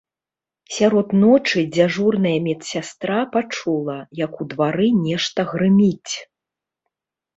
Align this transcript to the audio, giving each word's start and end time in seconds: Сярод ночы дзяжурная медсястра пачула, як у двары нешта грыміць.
Сярод 0.75 1.07
ночы 1.23 1.59
дзяжурная 1.75 2.33
медсястра 2.47 3.19
пачула, 3.35 3.99
як 4.25 4.33
у 4.47 4.51
двары 4.55 4.89
нешта 5.05 5.39
грыміць. 5.53 6.13